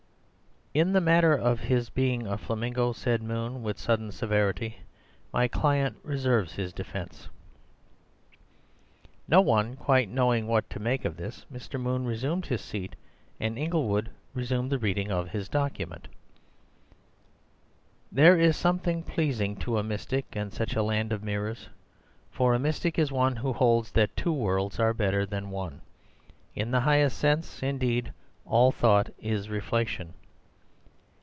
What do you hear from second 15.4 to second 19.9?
document:— "There is something pleasing to a